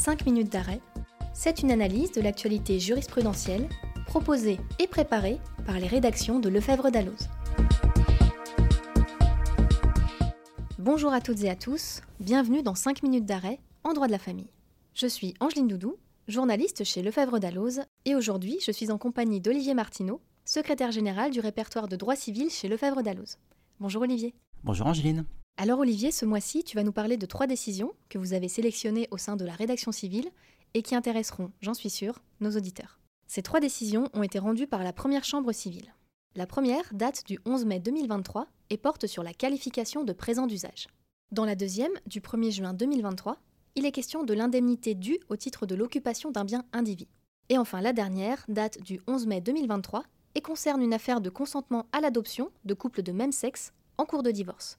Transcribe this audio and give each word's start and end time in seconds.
5 0.00 0.24
minutes 0.24 0.50
d'arrêt, 0.50 0.80
c'est 1.34 1.60
une 1.60 1.70
analyse 1.70 2.10
de 2.12 2.22
l'actualité 2.22 2.80
jurisprudentielle 2.80 3.68
proposée 4.06 4.58
et 4.78 4.86
préparée 4.86 5.38
par 5.66 5.78
les 5.78 5.86
rédactions 5.86 6.40
de 6.40 6.48
Lefebvre 6.48 6.90
d'Alloz. 6.90 7.28
Bonjour 10.78 11.12
à 11.12 11.20
toutes 11.20 11.42
et 11.42 11.50
à 11.50 11.54
tous, 11.54 12.00
bienvenue 12.18 12.62
dans 12.62 12.74
5 12.74 13.02
minutes 13.02 13.26
d'arrêt 13.26 13.58
en 13.84 13.92
droit 13.92 14.06
de 14.06 14.12
la 14.12 14.18
famille. 14.18 14.48
Je 14.94 15.06
suis 15.06 15.34
Angeline 15.38 15.68
Doudou, 15.68 15.96
journaliste 16.28 16.82
chez 16.82 17.02
Lefebvre 17.02 17.38
d'Alloz, 17.38 17.82
et 18.06 18.14
aujourd'hui 18.14 18.56
je 18.64 18.72
suis 18.72 18.90
en 18.90 18.96
compagnie 18.96 19.42
d'Olivier 19.42 19.74
Martineau, 19.74 20.22
secrétaire 20.46 20.92
général 20.92 21.30
du 21.30 21.40
répertoire 21.40 21.88
de 21.88 21.96
droit 21.96 22.16
civil 22.16 22.48
chez 22.48 22.68
Lefebvre 22.68 23.02
d'Alloz. 23.02 23.36
Bonjour 23.80 24.00
Olivier. 24.00 24.32
Bonjour 24.64 24.86
Angeline. 24.86 25.26
Alors 25.56 25.80
Olivier, 25.80 26.10
ce 26.10 26.24
mois-ci, 26.24 26.64
tu 26.64 26.76
vas 26.76 26.84
nous 26.84 26.92
parler 26.92 27.18
de 27.18 27.26
trois 27.26 27.46
décisions 27.46 27.92
que 28.08 28.16
vous 28.16 28.32
avez 28.32 28.48
sélectionnées 28.48 29.08
au 29.10 29.18
sein 29.18 29.36
de 29.36 29.44
la 29.44 29.52
rédaction 29.52 29.92
civile 29.92 30.30
et 30.72 30.80
qui 30.80 30.94
intéresseront, 30.94 31.52
j'en 31.60 31.74
suis 31.74 31.90
sûre, 31.90 32.22
nos 32.40 32.56
auditeurs. 32.56 32.98
Ces 33.26 33.42
trois 33.42 33.60
décisions 33.60 34.08
ont 34.14 34.22
été 34.22 34.38
rendues 34.38 34.66
par 34.66 34.82
la 34.82 34.94
première 34.94 35.24
chambre 35.24 35.52
civile. 35.52 35.94
La 36.34 36.46
première 36.46 36.84
date 36.92 37.26
du 37.26 37.38
11 37.44 37.66
mai 37.66 37.78
2023 37.78 38.46
et 38.70 38.78
porte 38.78 39.06
sur 39.06 39.22
la 39.22 39.34
qualification 39.34 40.02
de 40.02 40.12
présent 40.14 40.46
d'usage. 40.46 40.88
Dans 41.30 41.44
la 41.44 41.56
deuxième, 41.56 41.92
du 42.06 42.20
1er 42.20 42.52
juin 42.52 42.72
2023, 42.72 43.36
il 43.74 43.84
est 43.84 43.92
question 43.92 44.24
de 44.24 44.34
l'indemnité 44.34 44.94
due 44.94 45.20
au 45.28 45.36
titre 45.36 45.66
de 45.66 45.74
l'occupation 45.74 46.30
d'un 46.30 46.44
bien 46.44 46.64
indivis. 46.72 47.08
Et 47.50 47.58
enfin, 47.58 47.80
la 47.80 47.92
dernière 47.92 48.44
date 48.48 48.80
du 48.80 49.00
11 49.06 49.26
mai 49.26 49.40
2023 49.40 50.04
et 50.34 50.40
concerne 50.40 50.82
une 50.82 50.94
affaire 50.94 51.20
de 51.20 51.28
consentement 51.30 51.86
à 51.92 52.00
l'adoption 52.00 52.50
de 52.64 52.74
couples 52.74 53.02
de 53.02 53.12
même 53.12 53.32
sexe 53.32 53.72
en 53.98 54.06
cours 54.06 54.22
de 54.22 54.30
divorce. 54.30 54.78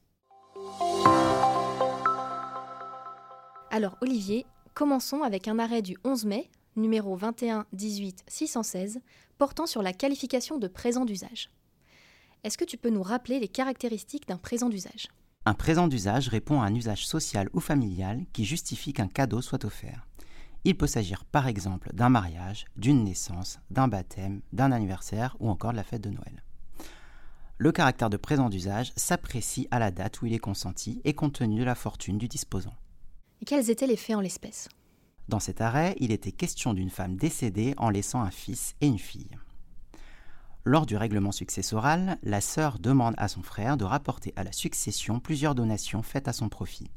Alors 3.69 3.97
Olivier, 4.01 4.45
commençons 4.73 5.23
avec 5.23 5.47
un 5.47 5.57
arrêt 5.57 5.81
du 5.81 5.97
11 6.03 6.25
mai, 6.25 6.49
numéro 6.75 7.15
21 7.15 7.65
18 7.73 8.23
616, 8.27 8.99
portant 9.37 9.65
sur 9.65 9.81
la 9.81 9.93
qualification 9.93 10.57
de 10.57 10.67
présent 10.67 11.05
d'usage. 11.05 11.49
Est-ce 12.43 12.57
que 12.57 12.65
tu 12.65 12.77
peux 12.77 12.89
nous 12.89 13.01
rappeler 13.01 13.39
les 13.39 13.47
caractéristiques 13.47 14.27
d'un 14.27 14.37
présent 14.37 14.69
d'usage? 14.69 15.07
Un 15.45 15.53
présent 15.53 15.87
d'usage 15.87 16.27
répond 16.27 16.61
à 16.61 16.65
un 16.65 16.75
usage 16.75 17.07
social 17.07 17.49
ou 17.53 17.59
familial 17.59 18.25
qui 18.33 18.45
justifie 18.45 18.93
qu'un 18.93 19.07
cadeau 19.07 19.41
soit 19.41 19.65
offert. 19.65 20.07
Il 20.63 20.77
peut 20.77 20.87
s'agir 20.87 21.25
par 21.25 21.47
exemple 21.47 21.89
d'un 21.93 22.09
mariage, 22.09 22.65
d'une 22.75 23.03
naissance, 23.03 23.59
d'un 23.71 23.87
baptême, 23.87 24.41
d'un 24.53 24.71
anniversaire 24.71 25.35
ou 25.39 25.49
encore 25.49 25.71
de 25.71 25.77
la 25.77 25.83
fête 25.83 26.03
de 26.03 26.09
Noël. 26.09 26.43
Le 27.63 27.71
caractère 27.71 28.09
de 28.09 28.17
présent 28.17 28.49
d'usage 28.49 28.91
s'apprécie 28.95 29.67
à 29.69 29.77
la 29.77 29.91
date 29.91 30.19
où 30.19 30.25
il 30.25 30.33
est 30.33 30.39
consenti 30.39 30.99
et 31.03 31.13
compte 31.13 31.33
tenu 31.33 31.59
de 31.59 31.63
la 31.63 31.75
fortune 31.75 32.17
du 32.17 32.27
disposant. 32.27 32.73
Et 33.39 33.45
quels 33.45 33.69
étaient 33.69 33.85
les 33.85 33.97
faits 33.97 34.15
en 34.15 34.19
l'espèce? 34.19 34.67
Dans 35.29 35.39
cet 35.39 35.61
arrêt, 35.61 35.95
il 35.99 36.11
était 36.11 36.31
question 36.31 36.73
d'une 36.73 36.89
femme 36.89 37.17
décédée 37.17 37.75
en 37.77 37.91
laissant 37.91 38.23
un 38.23 38.31
fils 38.31 38.73
et 38.81 38.87
une 38.87 38.97
fille. 38.97 39.37
Lors 40.65 40.87
du 40.87 40.97
règlement 40.97 41.31
successoral, 41.31 42.17
la 42.23 42.41
sœur 42.41 42.79
demande 42.79 43.13
à 43.19 43.27
son 43.27 43.43
frère 43.43 43.77
de 43.77 43.85
rapporter 43.85 44.33
à 44.35 44.43
la 44.43 44.53
succession 44.53 45.19
plusieurs 45.19 45.53
donations 45.53 46.01
faites 46.01 46.27
à 46.27 46.33
son 46.33 46.49
profit. 46.49 46.89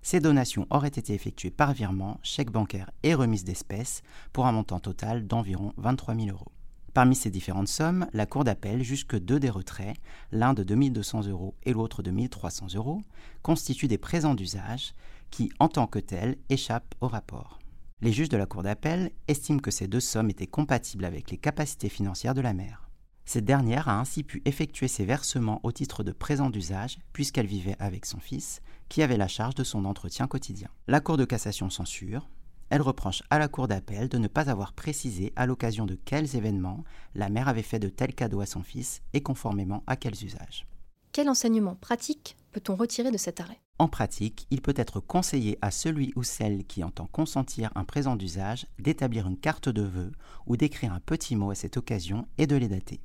Ces 0.00 0.20
donations 0.20 0.66
auraient 0.70 0.88
été 0.88 1.12
effectuées 1.12 1.50
par 1.50 1.74
virement, 1.74 2.18
chèque 2.22 2.50
bancaire 2.50 2.90
et 3.02 3.12
remise 3.12 3.44
d'espèces 3.44 4.00
pour 4.32 4.46
un 4.46 4.52
montant 4.52 4.80
total 4.80 5.26
d'environ 5.26 5.74
23 5.76 6.14
000 6.14 6.28
euros. 6.28 6.52
Parmi 6.98 7.14
ces 7.14 7.30
différentes 7.30 7.68
sommes, 7.68 8.08
la 8.12 8.26
Cour 8.26 8.42
d'appel 8.42 8.82
juge 8.82 9.06
que 9.06 9.16
deux 9.16 9.38
des 9.38 9.50
retraits, 9.50 9.96
l'un 10.32 10.52
de 10.52 10.64
2200 10.64 11.28
euros 11.28 11.54
et 11.62 11.72
l'autre 11.72 12.02
de 12.02 12.10
1300 12.10 12.74
euros, 12.74 13.02
constituent 13.42 13.86
des 13.86 13.98
présents 13.98 14.34
d'usage 14.34 14.94
qui, 15.30 15.52
en 15.60 15.68
tant 15.68 15.86
que 15.86 16.00
tels, 16.00 16.38
échappent 16.48 16.96
au 17.00 17.06
rapport. 17.06 17.60
Les 18.00 18.12
juges 18.12 18.30
de 18.30 18.36
la 18.36 18.46
Cour 18.46 18.64
d'appel 18.64 19.12
estiment 19.28 19.60
que 19.60 19.70
ces 19.70 19.86
deux 19.86 20.00
sommes 20.00 20.28
étaient 20.28 20.48
compatibles 20.48 21.04
avec 21.04 21.30
les 21.30 21.38
capacités 21.38 21.88
financières 21.88 22.34
de 22.34 22.40
la 22.40 22.52
mère. 22.52 22.90
Cette 23.26 23.44
dernière 23.44 23.88
a 23.88 24.00
ainsi 24.00 24.24
pu 24.24 24.42
effectuer 24.44 24.88
ses 24.88 25.04
versements 25.04 25.60
au 25.62 25.70
titre 25.70 26.02
de 26.02 26.10
présent 26.10 26.50
d'usage 26.50 26.98
puisqu'elle 27.12 27.46
vivait 27.46 27.76
avec 27.78 28.06
son 28.06 28.18
fils, 28.18 28.60
qui 28.88 29.04
avait 29.04 29.16
la 29.16 29.28
charge 29.28 29.54
de 29.54 29.62
son 29.62 29.84
entretien 29.84 30.26
quotidien. 30.26 30.68
La 30.88 30.98
Cour 30.98 31.16
de 31.16 31.24
cassation 31.24 31.70
censure, 31.70 32.28
elle 32.70 32.82
reproche 32.82 33.22
à 33.30 33.38
la 33.38 33.48
Cour 33.48 33.68
d'appel 33.68 34.08
de 34.08 34.18
ne 34.18 34.28
pas 34.28 34.50
avoir 34.50 34.72
précisé 34.72 35.32
à 35.36 35.46
l'occasion 35.46 35.86
de 35.86 35.94
quels 35.94 36.36
événements 36.36 36.84
la 37.14 37.28
mère 37.28 37.48
avait 37.48 37.62
fait 37.62 37.78
de 37.78 37.88
tels 37.88 38.14
cadeaux 38.14 38.40
à 38.40 38.46
son 38.46 38.62
fils 38.62 39.02
et 39.12 39.22
conformément 39.22 39.82
à 39.86 39.96
quels 39.96 40.24
usages. 40.24 40.66
Quel 41.12 41.28
enseignement 41.28 41.74
pratique 41.74 42.36
peut-on 42.52 42.76
retirer 42.76 43.10
de 43.10 43.16
cet 43.16 43.40
arrêt? 43.40 43.60
En 43.78 43.88
pratique, 43.88 44.46
il 44.50 44.60
peut 44.60 44.74
être 44.76 45.00
conseillé 45.00 45.58
à 45.62 45.70
celui 45.70 46.12
ou 46.16 46.22
celle 46.22 46.64
qui 46.64 46.84
entend 46.84 47.06
consentir 47.06 47.70
un 47.74 47.84
présent 47.84 48.16
d'usage 48.16 48.66
d'établir 48.78 49.26
une 49.26 49.38
carte 49.38 49.68
de 49.68 49.82
vœux 49.82 50.12
ou 50.46 50.56
d'écrire 50.56 50.92
un 50.92 51.00
petit 51.00 51.36
mot 51.36 51.50
à 51.50 51.54
cette 51.54 51.76
occasion 51.76 52.26
et 52.38 52.46
de 52.46 52.56
les 52.56 52.68
dater. 52.68 53.00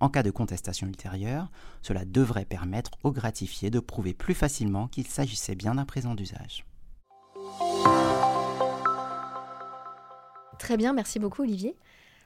En 0.00 0.08
cas 0.08 0.22
de 0.22 0.30
contestation 0.30 0.86
ultérieure, 0.86 1.50
cela 1.82 2.04
devrait 2.04 2.44
permettre 2.44 2.92
au 3.04 3.12
gratifié 3.12 3.70
de 3.70 3.80
prouver 3.80 4.12
plus 4.12 4.34
facilement 4.34 4.88
qu'il 4.88 5.06
s'agissait 5.06 5.54
bien 5.54 5.74
d'un 5.74 5.84
présent 5.84 6.14
d'usage. 6.14 6.64
Très 10.58 10.76
bien, 10.76 10.92
merci 10.92 11.18
beaucoup 11.18 11.42
Olivier. 11.42 11.76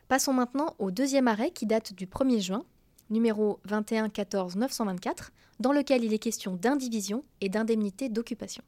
Passons 0.09 0.33
maintenant 0.33 0.75
au 0.79 0.91
deuxième 0.91 1.29
arrêt 1.29 1.51
qui 1.51 1.67
date 1.67 1.93
du 1.93 2.07
1er 2.07 2.41
juin, 2.41 2.65
numéro 3.11 3.61
21 3.65 4.09
14 4.09 4.57
924, 4.57 5.33
dans 5.61 5.73
lequel 5.73 6.05
il 6.05 6.13
est 6.13 6.19
question 6.19 6.55
d'indivision 6.55 7.25
et 7.41 7.49
d'indemnité 7.49 8.09
d'occupation. 8.09 8.63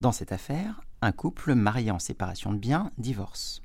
Dans 0.00 0.12
cette 0.12 0.32
affaire, 0.32 0.80
un 1.02 1.12
couple 1.12 1.54
marié 1.54 1.90
en 1.90 1.98
séparation 1.98 2.52
de 2.52 2.58
biens 2.58 2.90
divorce. 2.98 3.62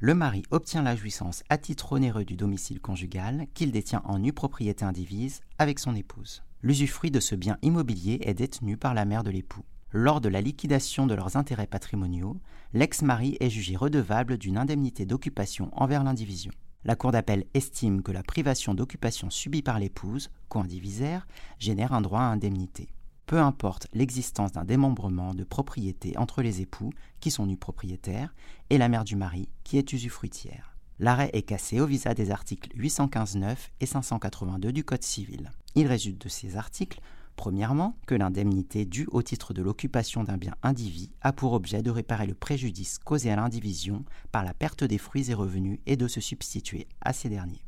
Le 0.00 0.14
mari 0.14 0.42
obtient 0.50 0.82
la 0.82 0.96
jouissance 0.96 1.44
à 1.48 1.56
titre 1.56 1.92
onéreux 1.92 2.24
du 2.24 2.36
domicile 2.36 2.80
conjugal 2.80 3.46
qu'il 3.54 3.70
détient 3.70 4.02
en 4.04 4.18
nue 4.18 4.32
propriété 4.32 4.84
indivise 4.84 5.40
avec 5.58 5.78
son 5.78 5.94
épouse. 5.94 6.42
L'usufruit 6.62 7.10
de 7.10 7.20
ce 7.20 7.34
bien 7.34 7.58
immobilier 7.62 8.18
est 8.22 8.34
détenu 8.34 8.76
par 8.76 8.92
la 8.94 9.04
mère 9.04 9.22
de 9.22 9.30
l'époux. 9.30 9.64
Lors 9.96 10.20
de 10.20 10.28
la 10.28 10.40
liquidation 10.40 11.06
de 11.06 11.14
leurs 11.14 11.36
intérêts 11.36 11.68
patrimoniaux, 11.68 12.40
l'ex-mari 12.72 13.36
est 13.38 13.48
jugé 13.48 13.76
redevable 13.76 14.38
d'une 14.38 14.58
indemnité 14.58 15.06
d'occupation 15.06 15.70
envers 15.70 16.02
l'indivision. 16.02 16.50
La 16.82 16.96
Cour 16.96 17.12
d'appel 17.12 17.44
estime 17.54 18.02
que 18.02 18.10
la 18.10 18.24
privation 18.24 18.74
d'occupation 18.74 19.30
subie 19.30 19.62
par 19.62 19.78
l'épouse, 19.78 20.32
co-indivisaire, 20.48 21.28
génère 21.60 21.92
un 21.92 22.00
droit 22.00 22.22
à 22.22 22.24
indemnité. 22.24 22.88
Peu 23.26 23.38
importe 23.38 23.86
l'existence 23.92 24.50
d'un 24.50 24.64
démembrement 24.64 25.32
de 25.32 25.44
propriété 25.44 26.18
entre 26.18 26.42
les 26.42 26.60
époux, 26.60 26.90
qui 27.20 27.30
sont 27.30 27.46
nus 27.46 27.56
propriétaires, 27.56 28.34
et 28.70 28.78
la 28.78 28.88
mère 28.88 29.04
du 29.04 29.14
mari, 29.14 29.48
qui 29.62 29.78
est 29.78 29.92
usufruitière. 29.92 30.74
L'arrêt 30.98 31.30
est 31.34 31.42
cassé 31.42 31.80
au 31.80 31.86
visa 31.86 32.14
des 32.14 32.32
articles 32.32 32.76
815.9 32.76 33.56
et 33.80 33.86
582 33.86 34.72
du 34.72 34.82
Code 34.82 35.04
civil. 35.04 35.52
Il 35.76 35.86
résulte 35.86 36.20
de 36.20 36.28
ces 36.28 36.56
articles 36.56 37.00
Premièrement, 37.36 37.96
que 38.06 38.14
l'indemnité 38.14 38.84
due 38.84 39.08
au 39.10 39.22
titre 39.22 39.54
de 39.54 39.62
l'occupation 39.62 40.22
d'un 40.24 40.36
bien 40.36 40.54
indivis 40.62 41.10
a 41.20 41.32
pour 41.32 41.52
objet 41.52 41.82
de 41.82 41.90
réparer 41.90 42.26
le 42.26 42.34
préjudice 42.34 42.98
causé 42.98 43.30
à 43.30 43.36
l'indivision 43.36 44.04
par 44.30 44.44
la 44.44 44.54
perte 44.54 44.84
des 44.84 44.98
fruits 44.98 45.30
et 45.30 45.34
revenus 45.34 45.80
et 45.86 45.96
de 45.96 46.08
se 46.08 46.20
substituer 46.20 46.86
à 47.00 47.12
ces 47.12 47.28
derniers. 47.28 47.64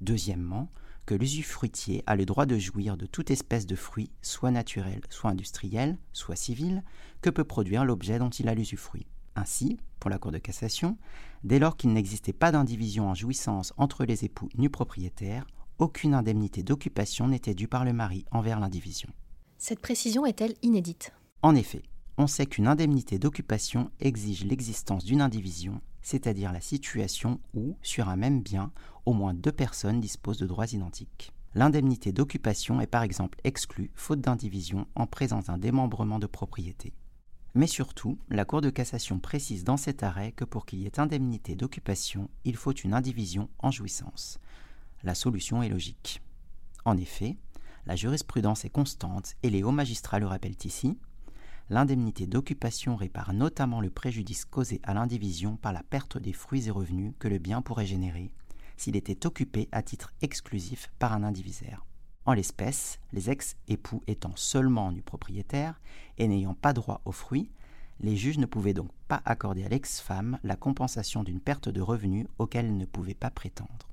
Deuxièmement, 0.00 0.70
que 1.06 1.14
l'usufruitier 1.14 2.02
a 2.06 2.16
le 2.16 2.26
droit 2.26 2.46
de 2.46 2.58
jouir 2.58 2.96
de 2.96 3.06
toute 3.06 3.30
espèce 3.30 3.66
de 3.66 3.76
fruit, 3.76 4.10
soit 4.22 4.50
naturel, 4.50 5.00
soit 5.08 5.30
industriel, 5.30 5.98
soit 6.12 6.34
civil, 6.36 6.82
que 7.20 7.30
peut 7.30 7.44
produire 7.44 7.84
l'objet 7.84 8.18
dont 8.18 8.30
il 8.30 8.48
a 8.48 8.54
l'usufruit. 8.54 9.06
Ainsi, 9.36 9.78
pour 10.00 10.10
la 10.10 10.18
Cour 10.18 10.32
de 10.32 10.38
cassation, 10.38 10.98
dès 11.44 11.58
lors 11.58 11.76
qu'il 11.76 11.92
n'existait 11.92 12.32
pas 12.32 12.50
d'indivision 12.50 13.08
en 13.08 13.14
jouissance 13.14 13.72
entre 13.76 14.04
les 14.04 14.24
époux 14.24 14.48
nus 14.56 14.70
propriétaires, 14.70 15.46
aucune 15.78 16.14
indemnité 16.14 16.62
d'occupation 16.62 17.28
n'était 17.28 17.54
due 17.54 17.68
par 17.68 17.84
le 17.84 17.92
mari 17.92 18.24
envers 18.30 18.60
l'indivision. 18.60 19.10
Cette 19.58 19.80
précision 19.80 20.26
est-elle 20.26 20.54
inédite? 20.62 21.12
En 21.42 21.54
effet, 21.54 21.82
on 22.18 22.26
sait 22.26 22.46
qu'une 22.46 22.66
indemnité 22.66 23.18
d'occupation 23.18 23.90
exige 24.00 24.44
l'existence 24.44 25.04
d'une 25.04 25.20
indivision, 25.20 25.80
c'est-à-dire 26.00 26.52
la 26.52 26.60
situation 26.60 27.40
où, 27.54 27.76
sur 27.82 28.08
un 28.08 28.16
même 28.16 28.40
bien, 28.42 28.72
au 29.04 29.12
moins 29.12 29.34
deux 29.34 29.52
personnes 29.52 30.00
disposent 30.00 30.38
de 30.38 30.46
droits 30.46 30.72
identiques. 30.72 31.32
L'indemnité 31.54 32.12
d'occupation 32.12 32.80
est 32.80 32.86
par 32.86 33.02
exemple 33.02 33.38
exclue, 33.44 33.90
faute 33.94 34.20
d'indivision, 34.20 34.86
en 34.94 35.06
présence 35.06 35.46
d'un 35.46 35.58
démembrement 35.58 36.18
de 36.18 36.26
propriété. 36.26 36.94
Mais 37.54 37.66
surtout, 37.66 38.18
la 38.28 38.44
Cour 38.44 38.60
de 38.60 38.68
cassation 38.68 39.18
précise 39.18 39.64
dans 39.64 39.78
cet 39.78 40.02
arrêt 40.02 40.32
que 40.32 40.44
pour 40.44 40.66
qu'il 40.66 40.80
y 40.80 40.86
ait 40.86 41.00
indemnité 41.00 41.54
d'occupation, 41.54 42.28
il 42.44 42.56
faut 42.56 42.72
une 42.72 42.92
indivision 42.92 43.48
en 43.58 43.70
jouissance 43.70 44.38
la 45.06 45.14
solution 45.14 45.62
est 45.62 45.68
logique. 45.68 46.20
En 46.84 46.96
effet, 46.96 47.36
la 47.86 47.94
jurisprudence 47.94 48.64
est 48.64 48.70
constante 48.70 49.36
et 49.44 49.50
les 49.50 49.62
hauts 49.62 49.70
magistrats 49.70 50.18
le 50.18 50.26
rappellent 50.26 50.64
ici. 50.64 50.98
L'indemnité 51.70 52.26
d'occupation 52.26 52.96
répare 52.96 53.32
notamment 53.32 53.80
le 53.80 53.90
préjudice 53.90 54.44
causé 54.44 54.80
à 54.82 54.94
l'indivision 54.94 55.56
par 55.56 55.72
la 55.72 55.84
perte 55.84 56.18
des 56.18 56.32
fruits 56.32 56.66
et 56.66 56.72
revenus 56.72 57.14
que 57.20 57.28
le 57.28 57.38
bien 57.38 57.62
pourrait 57.62 57.86
générer 57.86 58.32
s'il 58.76 58.96
était 58.96 59.26
occupé 59.26 59.68
à 59.72 59.82
titre 59.82 60.12
exclusif 60.20 60.90
par 60.98 61.12
un 61.12 61.22
indivisaire. 61.22 61.86
En 62.26 62.32
l'espèce, 62.34 62.98
les 63.12 63.30
ex-époux 63.30 64.02
étant 64.08 64.32
seulement 64.34 64.90
nus 64.92 65.02
propriétaires 65.02 65.80
et 66.18 66.26
n'ayant 66.28 66.54
pas 66.54 66.72
droit 66.72 67.00
aux 67.04 67.12
fruits, 67.12 67.48
Les 67.98 68.14
juges 68.14 68.36
ne 68.36 68.44
pouvaient 68.44 68.74
donc 68.74 68.90
pas 69.08 69.22
accorder 69.24 69.64
à 69.64 69.70
l'ex-femme 69.70 70.38
la 70.42 70.54
compensation 70.54 71.22
d'une 71.22 71.40
perte 71.40 71.70
de 71.70 71.80
revenus 71.80 72.26
auquel 72.38 72.66
elle 72.66 72.76
ne 72.76 72.84
pouvait 72.84 73.14
pas 73.14 73.30
prétendre. 73.30 73.88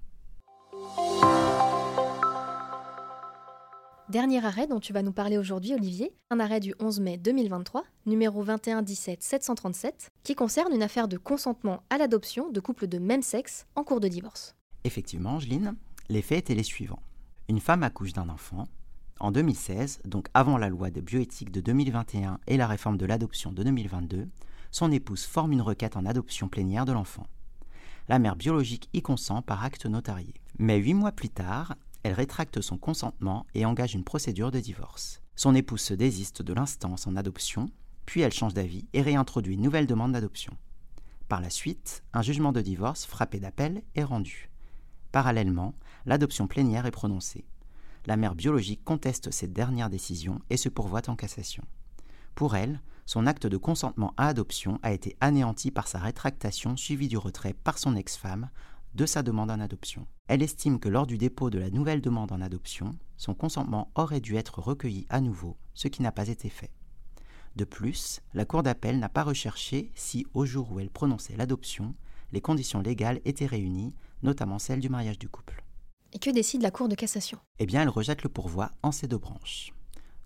Dernier 4.10 4.46
arrêt 4.46 4.68
dont 4.68 4.82
tu 4.82 4.92
vas 4.92 5.02
nous 5.02 5.14
parler 5.14 5.38
aujourd'hui, 5.38 5.74
Olivier, 5.74 6.14
un 6.30 6.42
arrêt 6.42 6.60
du 6.60 6.76
11 6.80 7.00
mai 7.00 7.18
2023, 7.18 7.86
numéro 8.06 8.44
21-17-737, 8.44 10.10
qui 10.24 10.36
concerne 10.36 10.74
une 10.74 10.84
affaire 10.84 11.08
de 11.08 11.18
consentement 11.18 11.84
à 11.90 11.98
l'adoption 11.98 12.50
de 12.50 12.60
couples 12.60 12.88
de 12.88 13.00
même 13.00 13.22
sexe 13.22 13.66
en 13.76 13.84
cours 13.86 14.02
de 14.02 14.10
divorce. 14.10 14.56
Effectivement, 14.84 15.36
Angeline, 15.36 15.76
les 16.10 16.22
faits 16.22 16.40
étaient 16.40 16.54
les 16.54 16.64
suivants. 16.64 17.02
Une 17.48 17.62
femme 17.62 17.82
accouche 17.84 18.12
d'un 18.12 18.28
enfant. 18.28 18.66
En 19.22 19.32
2016, 19.32 20.02
donc 20.04 20.28
avant 20.34 20.58
la 20.58 20.68
loi 20.68 20.90
de 20.90 21.00
bioéthique 21.00 21.52
de 21.52 21.62
2021 21.62 22.40
et 22.48 22.58
la 22.58 22.68
réforme 22.68 22.98
de 22.98 23.06
l'adoption 23.06 23.54
de 23.54 23.64
2022, 23.64 24.28
son 24.72 24.92
épouse 24.92 25.24
forme 25.24 25.54
une 25.54 25.62
requête 25.62 25.96
en 25.96 26.06
adoption 26.06 26.50
plénière 26.50 26.84
de 26.84 26.92
l'enfant. 26.92 27.26
La 28.10 28.20
mère 28.20 28.36
biologique 28.36 28.90
y 28.92 29.02
consent 29.02 29.42
par 29.42 29.64
acte 29.64 29.86
notarié. 29.86 30.34
Mais 30.60 30.78
huit 30.78 30.94
mois 30.94 31.14
plus 31.14 31.30
tard, 31.30 31.76
elle 32.04 32.14
rétracte 32.14 32.62
son 32.62 32.78
consentement 32.78 33.46
et 33.54 33.66
engage 33.66 33.96
une 33.96 34.04
procédure 34.04 34.52
de 34.52 34.60
divorce. 34.60 35.22
Son 35.36 35.56
épouse 35.56 35.82
se 35.82 35.94
désiste 35.94 36.42
de 36.42 36.54
l'instance 36.54 37.08
en 37.08 37.16
adoption, 37.16 37.70
puis 38.06 38.22
elle 38.22 38.34
change 38.34 38.54
d'avis 38.54 38.86
et 38.94 39.02
réintroduit 39.02 39.56
une 39.56 39.62
nouvelle 39.62 39.88
demande 39.88 40.12
d'adoption. 40.12 40.56
Par 41.30 41.42
la 41.42 41.50
suite, 41.50 42.04
un 42.14 42.22
jugement 42.22 42.52
de 42.52 42.62
divorce 42.62 43.06
frappé 43.06 43.40
d'appel 43.40 43.82
est 43.96 44.04
rendu. 44.04 44.50
Parallèlement, 45.12 45.74
l'adoption 46.06 46.48
plénière 46.48 46.86
est 46.86 46.92
prononcée. 46.92 47.46
La 48.06 48.18
mère 48.18 48.36
biologique 48.36 48.84
conteste 48.84 49.32
cette 49.32 49.54
dernière 49.54 49.90
décision 49.90 50.42
et 50.50 50.58
se 50.58 50.70
pourvoit 50.70 51.10
en 51.10 51.16
cassation. 51.16 51.64
Pour 52.36 52.56
elle, 52.56 52.82
son 53.06 53.28
acte 53.28 53.48
de 53.48 53.58
consentement 53.58 54.14
à 54.18 54.28
adoption 54.28 54.80
a 54.82 54.92
été 54.92 55.16
anéanti 55.22 55.72
par 55.72 55.88
sa 55.88 56.00
rétractation 56.00 56.76
suivie 56.78 57.08
du 57.08 57.18
retrait 57.18 57.54
par 57.54 57.78
son 57.78 57.96
ex-femme 57.96 58.50
de 58.95 59.06
sa 59.06 59.24
demande 59.24 59.51
en 59.51 59.60
adoption. 59.60 60.07
Elle 60.28 60.44
estime 60.44 60.80
que 60.80 60.90
lors 60.90 61.07
du 61.07 61.18
dépôt 61.18 61.50
de 61.50 61.60
la 61.60 61.69
nouvelle 61.69 62.01
demande 62.01 62.31
en 62.31 62.42
adoption, 62.42 62.95
son 63.18 63.34
consentement 63.34 63.92
aurait 63.95 64.22
dû 64.22 64.36
être 64.36 64.60
recueilli 64.60 65.06
à 65.10 65.22
nouveau, 65.22 65.57
ce 65.74 65.88
qui 65.88 66.01
n'a 66.01 66.12
pas 66.12 66.28
été 66.28 66.50
fait. 66.50 66.72
De 67.56 67.66
plus, 67.66 68.22
la 68.34 68.45
Cour 68.45 68.63
d'appel 68.63 69.00
n'a 69.00 69.10
pas 69.10 69.24
recherché 69.24 69.92
si, 69.95 70.25
au 70.34 70.45
jour 70.45 70.72
où 70.72 70.80
elle 70.80 70.90
prononçait 70.90 71.36
l'adoption, 71.36 71.94
les 72.31 72.42
conditions 72.42 72.81
légales 72.81 73.22
étaient 73.25 73.45
réunies, 73.45 73.94
notamment 74.24 74.60
celles 74.60 74.80
du 74.80 74.90
mariage 74.90 75.19
du 75.19 75.30
couple. 75.30 75.63
Et 76.13 76.19
que 76.19 76.30
décide 76.31 76.62
la 76.62 76.72
Cour 76.72 76.90
de 76.90 76.95
cassation? 76.95 77.38
Eh 77.60 77.66
bien, 77.66 77.81
elle 77.81 77.90
rejette 77.90 78.24
le 78.24 78.30
pourvoi 78.30 78.72
en 78.81 78.92
ces 78.92 79.07
deux 79.07 79.18
branches. 79.18 79.72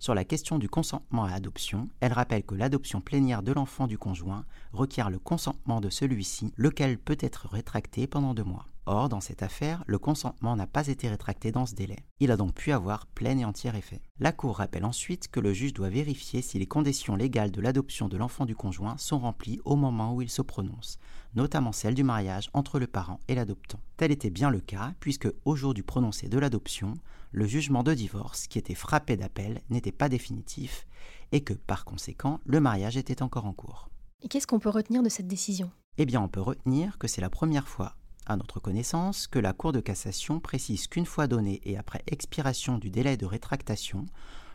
Sur 0.00 0.14
la 0.14 0.24
question 0.24 0.58
du 0.58 0.68
consentement 0.68 1.24
à 1.24 1.32
adoption, 1.32 1.88
elle 2.00 2.12
rappelle 2.12 2.44
que 2.44 2.54
l'adoption 2.54 3.00
plénière 3.00 3.42
de 3.42 3.52
l'enfant 3.52 3.88
du 3.88 3.98
conjoint 3.98 4.44
requiert 4.72 5.10
le 5.10 5.18
consentement 5.18 5.80
de 5.80 5.90
celui-ci, 5.90 6.52
lequel 6.56 6.98
peut 6.98 7.18
être 7.18 7.48
rétracté 7.48 8.06
pendant 8.06 8.32
deux 8.32 8.44
mois. 8.44 8.66
Or, 8.90 9.10
dans 9.10 9.20
cette 9.20 9.42
affaire, 9.42 9.84
le 9.86 9.98
consentement 9.98 10.56
n'a 10.56 10.66
pas 10.66 10.86
été 10.86 11.10
rétracté 11.10 11.52
dans 11.52 11.66
ce 11.66 11.74
délai. 11.74 11.98
Il 12.20 12.30
a 12.30 12.38
donc 12.38 12.54
pu 12.54 12.72
avoir 12.72 13.04
plein 13.04 13.36
et 13.36 13.44
entier 13.44 13.70
effet. 13.76 14.00
La 14.18 14.32
Cour 14.32 14.56
rappelle 14.56 14.86
ensuite 14.86 15.28
que 15.28 15.40
le 15.40 15.52
juge 15.52 15.74
doit 15.74 15.90
vérifier 15.90 16.40
si 16.40 16.58
les 16.58 16.64
conditions 16.66 17.14
légales 17.14 17.50
de 17.50 17.60
l'adoption 17.60 18.08
de 18.08 18.16
l'enfant 18.16 18.46
du 18.46 18.56
conjoint 18.56 18.96
sont 18.96 19.18
remplies 19.18 19.60
au 19.66 19.76
moment 19.76 20.14
où 20.14 20.22
il 20.22 20.30
se 20.30 20.40
prononce, 20.40 20.98
notamment 21.34 21.72
celle 21.72 21.94
du 21.94 22.02
mariage 22.02 22.48
entre 22.54 22.78
le 22.78 22.86
parent 22.86 23.20
et 23.28 23.34
l'adoptant. 23.34 23.78
Tel 23.98 24.10
était 24.10 24.30
bien 24.30 24.48
le 24.48 24.60
cas, 24.60 24.94
puisque 25.00 25.28
au 25.44 25.54
jour 25.54 25.74
du 25.74 25.82
prononcé 25.82 26.30
de 26.30 26.38
l'adoption, 26.38 26.94
le 27.30 27.46
jugement 27.46 27.82
de 27.82 27.92
divorce, 27.92 28.46
qui 28.46 28.58
était 28.58 28.74
frappé 28.74 29.18
d'appel, 29.18 29.60
n'était 29.68 29.92
pas 29.92 30.08
définitif, 30.08 30.86
et 31.30 31.42
que, 31.42 31.52
par 31.52 31.84
conséquent, 31.84 32.40
le 32.46 32.58
mariage 32.58 32.96
était 32.96 33.22
encore 33.22 33.44
en 33.44 33.52
cours. 33.52 33.90
Et 34.22 34.28
qu'est-ce 34.28 34.46
qu'on 34.46 34.58
peut 34.58 34.70
retenir 34.70 35.02
de 35.02 35.10
cette 35.10 35.28
décision? 35.28 35.70
Eh 35.98 36.06
bien, 36.06 36.22
on 36.22 36.28
peut 36.28 36.40
retenir 36.40 36.96
que 36.96 37.06
c'est 37.06 37.20
la 37.20 37.28
première 37.28 37.68
fois 37.68 37.94
à 38.28 38.36
notre 38.36 38.60
connaissance, 38.60 39.26
que 39.26 39.38
la 39.38 39.52
Cour 39.52 39.72
de 39.72 39.80
cassation 39.80 40.38
précise 40.38 40.86
qu'une 40.86 41.06
fois 41.06 41.26
donné 41.26 41.60
et 41.64 41.76
après 41.76 42.02
expiration 42.06 42.78
du 42.78 42.90
délai 42.90 43.16
de 43.16 43.26
rétractation, 43.26 44.06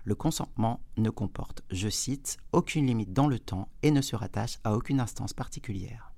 le 0.06 0.16
consentement 0.16 0.82
ne 0.98 1.10
comporte, 1.10 1.64
je 1.70 1.90
cite, 1.90 2.38
aucune 2.52 2.88
limite 2.88 3.14
dans 3.14 3.28
le 3.28 3.40
temps 3.40 3.70
et 3.82 3.92
ne 3.92 4.02
se 4.02 4.16
rattache 4.16 4.60
à 4.64 4.74
aucune 4.76 5.00
instance 5.00 5.34
particulière. 5.34 6.14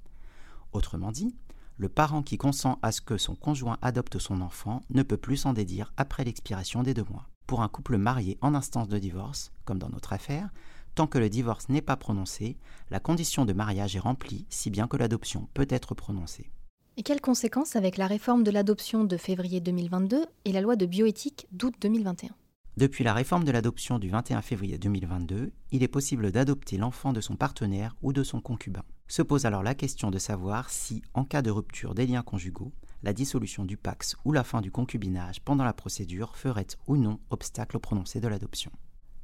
Autrement 0.74 1.12
dit, 1.12 1.36
le 1.78 1.90
parent 1.90 2.24
qui 2.24 2.38
consent 2.38 2.80
à 2.82 2.92
ce 2.92 3.02
que 3.02 3.18
son 3.18 3.36
conjoint 3.36 3.78
adopte 3.82 4.18
son 4.18 4.42
enfant 4.42 4.82
ne 4.90 5.04
peut 5.04 5.18
plus 5.18 5.38
s'en 5.38 5.54
dédire 5.54 5.94
après 5.98 6.24
l'expiration 6.24 6.84
des 6.84 6.94
deux 6.94 7.06
mois. 7.10 7.28
Pour 7.48 7.62
un 7.62 7.68
couple 7.68 7.98
marié 7.98 8.38
en 8.42 8.56
instance 8.56 8.88
de 8.88 8.98
divorce, 8.98 9.52
comme 9.66 9.78
dans 9.78 9.90
notre 9.90 10.14
affaire, 10.14 10.50
tant 10.96 11.06
que 11.06 11.18
le 11.18 11.30
divorce 11.30 11.70
n'est 11.70 11.82
pas 11.82 11.98
prononcé, 11.98 12.58
la 12.90 13.00
condition 13.00 13.46
de 13.46 13.54
mariage 13.54 13.96
est 13.96 14.00
remplie 14.00 14.46
si 14.50 14.70
bien 14.70 14.88
que 14.88 14.98
l'adoption 14.98 15.48
peut 15.54 15.68
être 15.70 15.94
prononcée. 15.94 16.50
Et 16.98 17.04
quelles 17.04 17.20
conséquences 17.20 17.76
avec 17.76 17.98
la 17.98 18.08
réforme 18.08 18.44
de 18.44 18.52
l'adoption 18.52 19.04
de 19.04 19.18
février 19.18 19.60
2022 19.60 20.28
et 20.46 20.54
la 20.54 20.62
loi 20.62 20.78
de 20.78 20.86
bioéthique 20.86 21.46
d'août 21.52 21.74
2021 21.82 22.30
Depuis 22.78 23.04
la 23.04 23.14
réforme 23.14 23.44
de 23.44 23.52
l'adoption 23.52 24.00
du 24.00 24.08
21 24.08 24.42
février 24.42 24.78
2022, 24.78 25.52
il 25.74 25.84
est 25.84 25.90
possible 25.90 26.32
d'adopter 26.32 26.78
l'enfant 26.78 27.12
de 27.12 27.20
son 27.20 27.36
partenaire 27.36 27.98
ou 28.02 28.14
de 28.14 28.24
son 28.24 28.40
concubin. 28.40 28.84
Se 29.10 29.22
pose 29.22 29.46
alors 29.46 29.62
la 29.62 29.76
question 29.76 30.10
de 30.10 30.18
savoir 30.18 30.70
si, 30.70 31.02
en 31.14 31.26
cas 31.26 31.42
de 31.42 31.52
rupture 31.52 31.96
des 31.96 32.08
liens 32.08 32.22
conjugaux, 32.24 32.72
la 33.04 33.12
dissolution 33.12 33.66
du 33.66 33.76
Pax 33.76 34.16
ou 34.24 34.32
la 34.32 34.46
fin 34.46 34.62
du 34.62 34.72
concubinage 34.72 35.42
pendant 35.42 35.66
la 35.66 35.74
procédure 35.74 36.38
ferait 36.38 36.78
ou 36.88 36.96
non 36.96 37.20
obstacle 37.30 37.76
au 37.76 37.82
prononcé 37.82 38.22
de 38.22 38.30
l'adoption. 38.30 38.72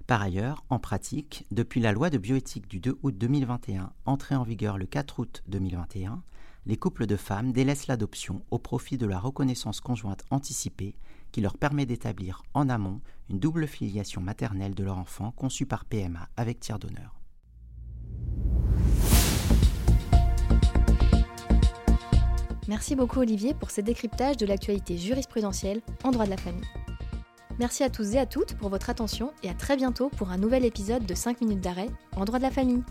Par 0.07 0.21
ailleurs, 0.21 0.65
en 0.69 0.77
pratique, 0.77 1.45
depuis 1.51 1.79
la 1.79 1.94
loi 1.94 2.09
de 2.09 2.18
bioéthique 2.18 2.68
du 2.68 2.81
2 2.81 3.00
août 3.01 3.18
2021, 3.18 3.94
entrée 4.06 4.35
en 4.35 4.44
vigueur 4.44 4.77
le 4.77 4.85
4 4.85 5.19
août 5.19 5.41
2021, 5.47 6.21
les 6.65 6.77
couples 6.77 7.07
de 7.07 7.15
femmes 7.15 7.51
délaissent 7.51 7.87
l'adoption 7.87 8.43
au 8.51 8.59
profit 8.59 8.97
de 8.97 9.05
la 9.05 9.19
reconnaissance 9.19 9.81
conjointe 9.81 10.23
anticipée 10.29 10.95
qui 11.31 11.41
leur 11.41 11.57
permet 11.57 11.85
d'établir 11.85 12.43
en 12.53 12.69
amont 12.69 13.01
une 13.29 13.39
double 13.39 13.67
filiation 13.67 14.21
maternelle 14.21 14.75
de 14.75 14.83
leur 14.83 14.97
enfant 14.97 15.31
conçu 15.31 15.65
par 15.65 15.85
PMA 15.85 16.27
avec 16.37 16.59
tiers 16.59 16.79
d'honneur. 16.79 17.21
Merci 22.67 22.95
beaucoup 22.95 23.19
Olivier 23.19 23.53
pour 23.53 23.71
ce 23.71 23.81
décryptage 23.81 24.37
de 24.37 24.45
l'actualité 24.45 24.97
jurisprudentielle 24.97 25.81
en 26.03 26.11
droit 26.11 26.25
de 26.25 26.29
la 26.29 26.37
famille. 26.37 26.67
Merci 27.59 27.83
à 27.83 27.89
tous 27.89 28.13
et 28.13 28.17
à 28.17 28.25
toutes 28.25 28.55
pour 28.55 28.69
votre 28.69 28.89
attention 28.89 29.33
et 29.43 29.49
à 29.49 29.53
très 29.53 29.75
bientôt 29.75 30.09
pour 30.09 30.29
un 30.29 30.37
nouvel 30.37 30.63
épisode 30.63 31.05
de 31.05 31.13
5 31.13 31.41
minutes 31.41 31.59
d'arrêt 31.59 31.89
en 32.15 32.23
droit 32.23 32.39
de 32.39 32.44
la 32.44 32.51
famille. 32.51 32.83